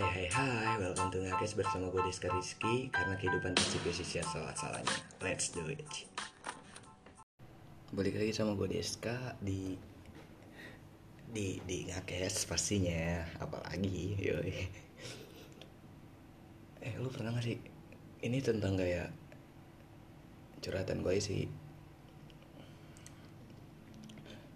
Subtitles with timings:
[0.00, 4.96] Hai hai hai, welcome to Ngakes bersama gue Deska Rizky Karena kehidupan pasti sia salah-salahnya
[5.20, 5.84] Let's do it.
[7.92, 9.76] Balik lagi sama gue Deska di
[11.28, 14.72] di di Ngakes pastinya apalagi yoi.
[16.80, 17.60] Eh lu pernah gak sih
[18.24, 19.04] ini tentang gaya
[20.64, 21.44] curhatan gue sih.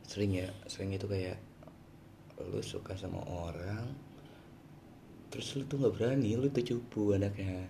[0.09, 1.37] Sering ya sering itu kayak
[2.41, 4.14] lu suka sama orang
[5.35, 7.67] terus lu tuh nggak berani lu tuh cupu anaknya.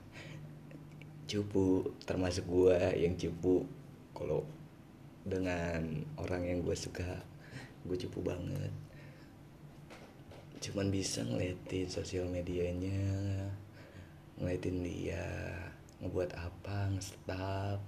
[1.24, 3.64] Cupu termasuk gua yang cupu.
[4.12, 4.45] Kalau
[5.24, 7.24] dengan orang yang gue suka
[7.88, 8.69] gue cupu banget.
[10.60, 13.00] Cuman bisa ngeliatin sosial medianya
[14.36, 15.24] ngeliatin dia
[16.05, 17.80] ngebuat apa ngestak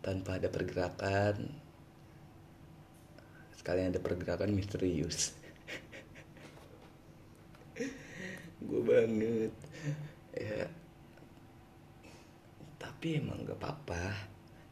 [0.00, 1.52] tanpa ada pergerakan.
[3.60, 5.36] Sekalian ada pergerakan misterius
[8.66, 9.52] gue banget.
[10.32, 10.64] Ya
[12.96, 14.14] tapi emang gak apa-apa.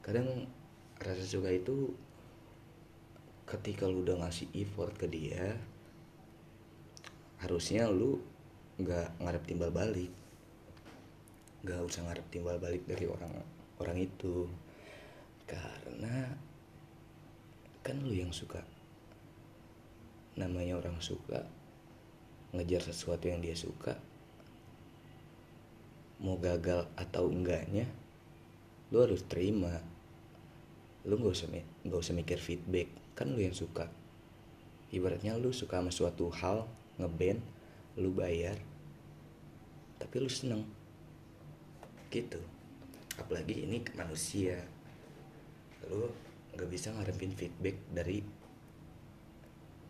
[0.00, 0.48] Kadang
[0.96, 1.92] rasa suka itu
[3.44, 5.52] ketika lu udah ngasih effort ke dia
[7.44, 8.16] harusnya lu
[8.80, 10.08] nggak ngarep timbal balik.
[11.60, 13.32] Nggak usah ngarep timbal balik dari orang
[13.76, 14.48] orang itu.
[15.44, 16.32] Karena
[17.84, 18.64] kan lu yang suka.
[20.40, 21.44] Namanya orang suka
[22.56, 24.13] ngejar sesuatu yang dia suka
[26.24, 27.84] mau gagal atau enggaknya
[28.88, 29.76] lu harus terima.
[31.04, 31.48] Lu nggak usah
[31.84, 32.88] nggak usah mikir feedback.
[33.12, 33.92] Kan lu yang suka.
[34.88, 36.64] Ibaratnya lu suka sama suatu hal
[36.96, 37.44] ngeband
[38.00, 38.56] lu bayar
[40.00, 40.64] tapi lu seneng.
[42.08, 42.40] Gitu.
[43.20, 44.62] Apalagi ini manusia.
[45.90, 46.08] Lu
[46.54, 48.22] nggak bisa ngarepin feedback dari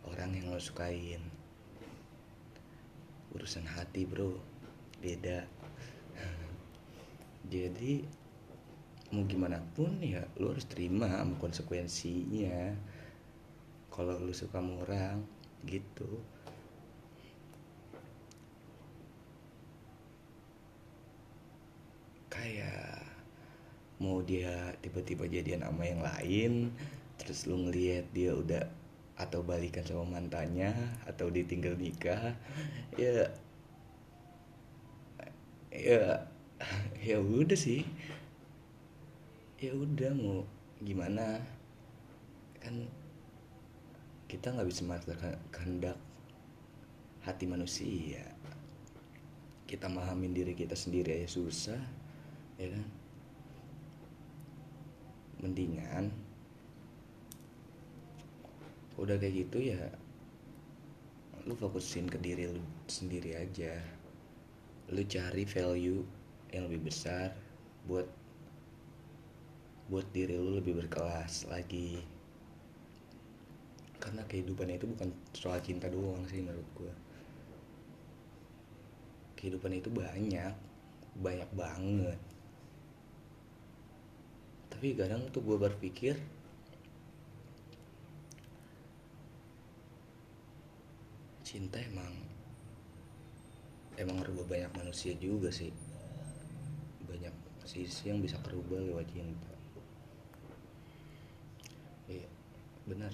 [0.07, 1.21] orang yang lo sukain.
[3.31, 4.35] Urusan hati bro.
[5.03, 5.45] Beda
[7.49, 8.05] jadi
[9.13, 12.73] mau gimana pun ya lu harus terima sama konsekuensinya.
[13.93, 15.23] Kalau lu suka sama orang
[15.63, 16.19] gitu.
[22.27, 23.05] Kayak
[24.03, 26.75] mau dia tiba-tiba jadian sama yang lain
[27.15, 28.67] terus lu ngeliat dia udah
[29.15, 30.75] atau balikan sama mantannya
[31.07, 32.35] atau ditinggal nikah
[32.99, 33.31] ya
[35.71, 36.27] ya
[37.05, 37.85] ya udah sih.
[39.61, 40.41] Ya udah mau
[40.81, 41.37] gimana?
[42.57, 42.89] Kan
[44.25, 45.13] kita nggak bisa maksa
[45.53, 46.01] kehendak
[47.21, 48.25] hati manusia.
[49.69, 51.81] Kita mahamin diri kita sendiri aja susah
[52.57, 52.85] ya kan?
[55.45, 56.09] Mendingan
[58.95, 59.91] udah kayak gitu ya
[61.45, 63.77] lu fokusin ke diri lu sendiri aja.
[64.89, 67.33] Lu cari value yang lebih besar
[67.85, 68.05] buat
[69.85, 72.01] buat diri lu lebih berkelas lagi.
[74.01, 76.93] Karena kehidupan itu bukan soal cinta doang sih menurut gue
[79.45, 80.57] kehidupan itu banyak
[81.21, 82.19] banyak banget.
[84.73, 86.17] Tapi kadang tuh gue berpikir
[91.45, 92.11] cinta emang
[94.01, 95.71] emang rubah banyak manusia juga sih
[97.65, 99.53] sisi yang bisa kerubah lewat cinta.
[102.05, 102.29] Iya
[102.85, 103.13] benar.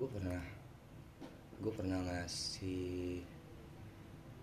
[0.00, 0.40] Gue pernah
[1.60, 3.20] gue pernah ngasih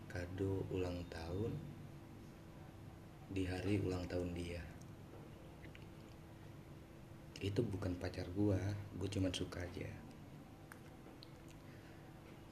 [0.06, 1.52] kado ulang tahun
[3.34, 4.62] di hari ulang tahun dia.
[7.42, 8.60] Itu bukan pacar gue
[9.02, 9.90] gue cuma suka aja.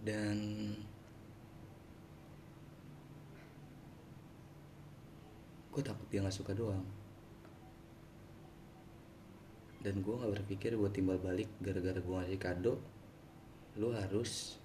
[0.04, 0.36] Dan
[5.74, 6.86] gue takut dia nggak suka doang.
[9.82, 12.78] Dan gue nggak berpikir buat timbal balik gara-gara gue ngasih kado
[13.74, 14.62] lu harus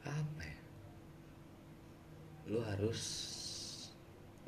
[0.00, 0.58] apa ya?
[2.48, 3.00] Lu harus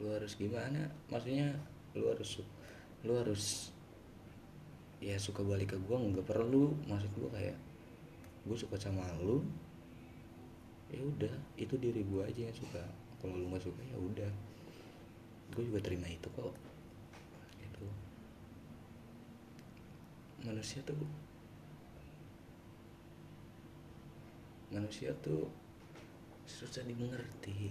[0.00, 0.88] lu harus gimana?
[1.12, 1.52] Maksudnya
[1.92, 2.40] lu harus
[3.04, 3.68] lu harus
[5.04, 6.72] ya suka balik ke gue nggak perlu.
[6.88, 7.56] Maksud gue kayak
[8.48, 9.44] gue suka sama lu
[10.92, 12.84] ya udah itu diri gue aja yang suka
[13.22, 14.32] kalau lu nggak suka ya udah.
[15.54, 16.50] Gue juga terima itu kok.
[17.62, 17.86] Itu
[20.42, 20.98] manusia tuh
[24.74, 25.46] manusia tuh
[26.50, 27.70] susah dimengerti.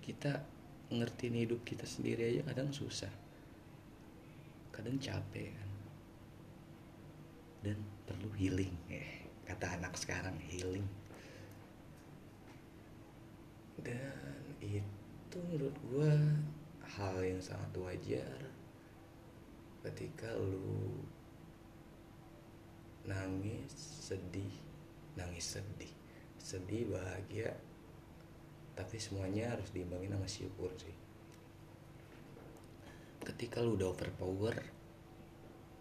[0.00, 0.32] Kita
[0.88, 3.12] ngertiin hidup kita sendiri aja kadang susah.
[4.72, 5.70] Kadang capek kan.
[7.62, 8.81] Dan perlu healing
[9.62, 10.82] kata anak sekarang healing.
[13.78, 16.14] Dan itu menurut gue
[16.98, 18.50] hal yang sangat wajar.
[19.86, 20.98] Ketika lu
[23.06, 23.70] nangis
[24.02, 24.50] sedih
[25.14, 25.94] nangis sedih.
[26.42, 27.54] Sedih bahagia
[28.74, 30.96] tapi semuanya harus diimbangin sama syukur sih.
[33.22, 34.58] Ketika lu udah overpower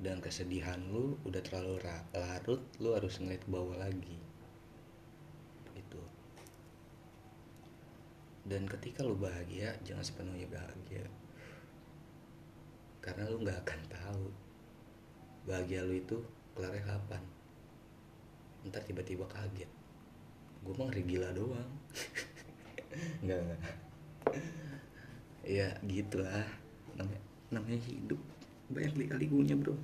[0.02, 1.78] dan kesedihan lu udah terlalu
[2.18, 4.18] larut lu harus ngeliat ke bawah lagi.
[5.78, 6.02] Gitu.
[8.50, 11.06] Dan ketika lu bahagia jangan sepenuhnya bahagia.
[12.98, 14.26] Karena lu nggak akan tahu
[15.46, 16.18] bahagia lu itu
[16.58, 17.22] kelarnya kapan.
[18.66, 19.70] Ntar tiba-tiba kaget.
[20.66, 21.72] Gue mah ngeri gila doang.
[23.26, 23.38] Nggak.
[23.38, 23.62] Nggak
[25.46, 26.46] ya gitulah.
[26.94, 28.22] Namanya namanya hidup
[28.72, 29.76] banyak lika-likunya bro.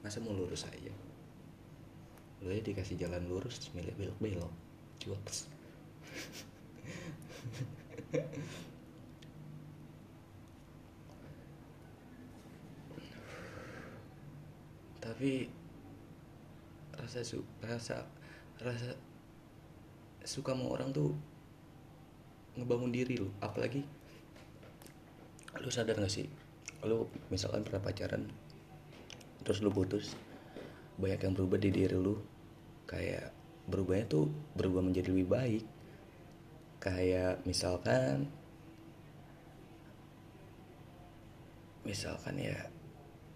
[0.00, 0.92] Masa mau lurus aja?
[2.44, 4.52] Lu ya dikasih jalan lurus milik belok-belok.
[5.02, 5.52] Cuaks
[15.04, 15.46] tapi
[16.96, 18.08] rasa su rasa
[18.62, 18.96] rasa
[20.24, 21.12] suka sama orang tuh
[22.56, 23.28] ngebangun diri lu.
[23.42, 23.84] Apalagi
[25.60, 26.26] lu sadar gak sih
[26.84, 28.28] lu misalkan pernah pacaran
[29.44, 30.16] terus lu putus
[30.94, 32.14] banyak yang berubah di diri lu.
[32.86, 33.34] Kayak
[33.66, 35.64] berubahnya tuh berubah menjadi lebih baik.
[36.78, 38.28] Kayak misalkan
[41.84, 42.58] misalkan ya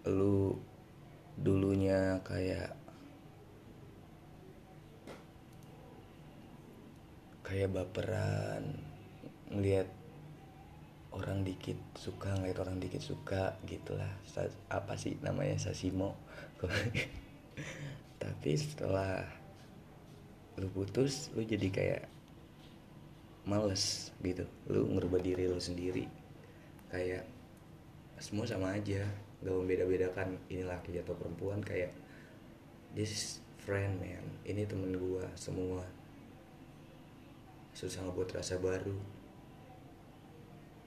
[0.09, 0.57] lu
[1.37, 2.73] dulunya kayak
[7.45, 8.77] kayak baperan
[9.49, 9.89] ngelihat
[11.13, 14.09] orang dikit suka ngeliat orang dikit suka gitulah.
[14.69, 16.19] Apa sih namanya sasimo?
[18.23, 19.25] Tapi setelah
[20.59, 22.03] lu putus lu jadi kayak
[23.49, 24.45] males gitu.
[24.69, 26.05] Lu ngerubah diri lu sendiri.
[26.93, 27.25] Kayak
[28.19, 29.07] semua sama aja
[29.39, 31.65] gak membeda-bedakan ini laki atau perempuan.
[31.65, 31.95] Kayak
[32.93, 34.25] this friend man.
[34.45, 35.81] Ini temen gua semua.
[37.73, 39.18] Susah ngebuat rasa baru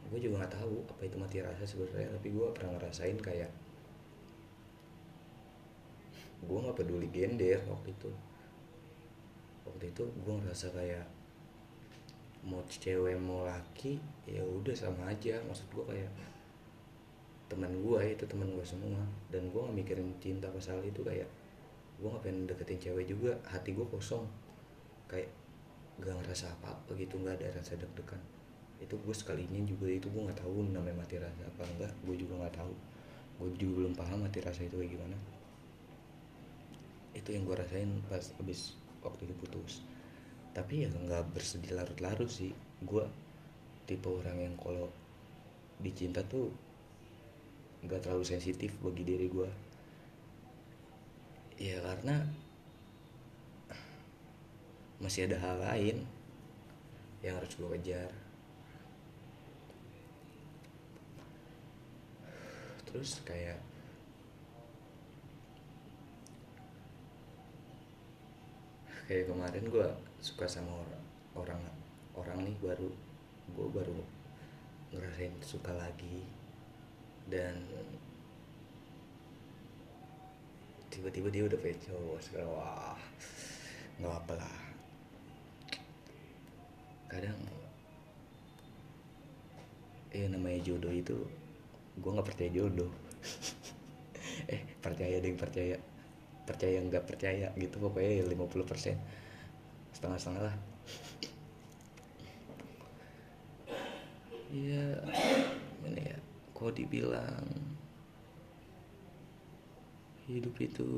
[0.10, 3.52] gue juga nggak tahu apa itu mati rasa sebenarnya tapi gue pernah ngerasain kayak
[6.42, 8.12] gue nggak peduli gender waktu itu.
[9.62, 11.06] Waktu itu gue ngerasa kayak
[12.42, 15.38] mau cewek mau laki ya udah sama aja.
[15.46, 16.12] Maksud gue kayak
[17.46, 19.02] teman gue itu teman gue semua.
[19.30, 21.30] Dan gue nggak mikirin cinta pasal itu kayak
[22.02, 23.38] gue nggak pengen deketin cewek juga.
[23.46, 24.26] Hati gue kosong.
[25.06, 25.30] Kayak
[26.02, 28.41] gak ngerasa apa-apa gitu nggak ada rasa deg-degan
[28.82, 31.94] itu gue sekalinya juga itu gue nggak tahu namanya mati rasa apa enggak.
[32.02, 32.74] Gue juga nggak tahu.
[33.38, 35.18] Gue juga belum paham mati rasa itu kayak gimana.
[37.14, 38.74] Itu yang gue rasain pas abis
[39.06, 39.86] waktu itu putus.
[40.58, 42.52] Tapi ya nggak bersedih larut-larut sih.
[42.82, 43.06] Gue
[43.86, 44.90] tipe orang yang kalau
[45.82, 46.50] dicinta tuh
[47.82, 49.50] nggak terlalu sensitif bagi diri gue
[51.58, 52.22] ya karena
[55.02, 55.98] masih ada hal lain
[57.26, 58.14] yang harus gue kejar
[62.92, 63.58] terus kayak
[69.08, 69.88] kayak kemarin gue
[70.20, 71.04] suka sama orang
[71.36, 71.62] orang
[72.16, 72.92] orang nih baru
[73.56, 74.00] gue baru
[74.92, 76.28] ngerasain suka lagi
[77.32, 77.64] dan
[80.92, 82.20] tiba-tiba dia udah punya cowok
[82.52, 83.00] wah
[84.02, 84.58] nggak apa lah.
[87.06, 87.38] Kadang
[90.12, 91.16] ya namanya jodoh itu
[91.98, 92.92] gue nggak percaya jodoh.
[94.52, 95.78] Eh percaya deh percaya.
[96.48, 98.98] Percaya nggak percaya gitu pokoknya 50%
[99.96, 100.56] setengah-setengah lah.
[104.52, 105.00] Iya,
[105.88, 106.18] ini ya,
[106.52, 107.48] kok dibilang
[110.28, 110.92] hidup itu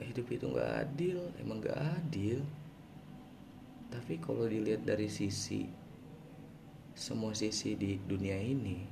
[0.00, 2.40] hidup itu nggak adil emang nggak adil.
[3.92, 5.68] Tapi kalau dilihat dari sisi
[7.00, 8.84] semua sisi di dunia ini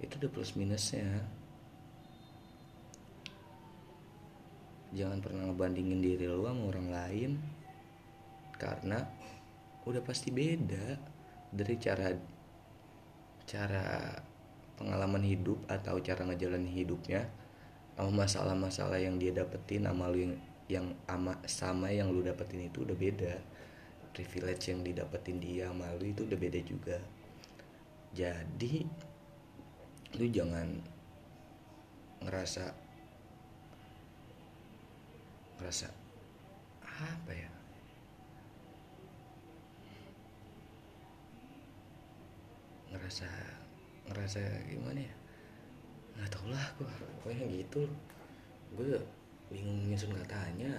[0.00, 1.20] itu ada plus minusnya.
[4.96, 7.30] Jangan pernah ngebandingin diri lo sama orang lain
[8.56, 9.04] karena
[9.84, 10.96] udah pasti beda
[11.52, 12.08] dari cara
[13.44, 14.16] cara
[14.80, 17.28] pengalaman hidup atau cara ngejalanin hidupnya
[18.00, 20.34] sama masalah-masalah yang dia dapetin sama lu yang
[20.72, 23.36] yang ama, sama yang lu dapetin itu udah beda
[24.10, 26.98] privilege yang didapetin dia sama lu itu udah beda juga.
[28.10, 28.82] Jadi
[30.18, 30.66] lu jangan
[32.20, 32.74] ngerasa
[35.60, 35.88] ngerasa
[36.82, 37.50] apa ya?
[42.90, 43.28] Ngerasa
[44.10, 45.14] ngerasa gimana ya?
[46.18, 46.88] Nggak tau lah gue
[47.22, 47.86] pokoknya gitu.
[48.74, 48.98] Gue
[49.50, 50.70] bingung nyusun katanya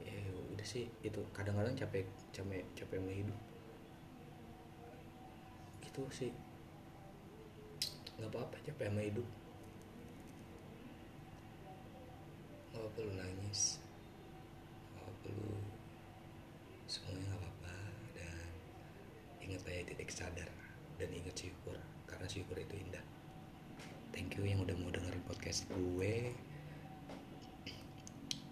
[0.00, 0.16] ya
[0.56, 2.04] udah sih itu kadang-kadang capek
[2.36, 3.38] capek capek hidup
[5.80, 6.32] gitu sih.
[8.20, 9.24] Nggak apa-apa capek sama hidup
[12.76, 13.80] nggak apa lu nangis.
[14.92, 15.52] Nggak apa lu
[16.84, 17.74] semuanya nggak apa-apa.
[18.12, 18.46] Dan
[19.48, 20.50] ingat aja titik sadar
[21.00, 23.04] dan ingat syukur karena syukur itu indah.
[24.12, 26.36] Thank you yang udah mau dengerin podcast gue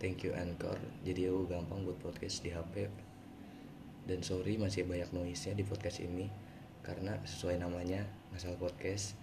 [0.04, 0.76] thank you Anchor.
[1.00, 2.92] Jadi aku gampang buat podcast di HP
[4.04, 6.28] dan sorry masih banyak noise nya di podcast ini
[6.84, 9.16] karena sesuai namanya masalah podcast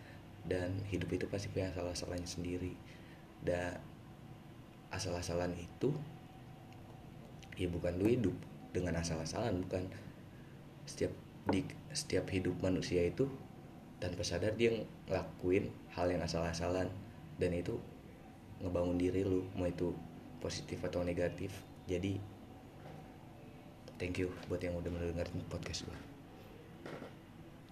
[0.49, 2.73] dan hidup itu pasti punya salah-salahnya sendiri.
[3.45, 3.77] Dan
[4.89, 5.93] asal-asalan itu
[7.61, 8.33] ya bukan lu hidup
[8.73, 9.85] dengan asal-asalan bukan.
[10.89, 11.13] Setiap
[11.53, 11.61] di
[11.93, 13.29] setiap hidup manusia itu
[14.01, 16.89] tanpa sadar dia ngelakuin hal yang asal-asalan
[17.37, 17.77] dan itu
[18.65, 19.93] ngebangun diri lu mau itu
[20.41, 21.53] positif atau negatif.
[21.85, 22.17] Jadi
[24.01, 25.99] thank you buat yang udah mendengarkan podcast gue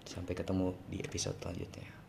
[0.06, 1.99] sampai ketemu di episode selanjutnya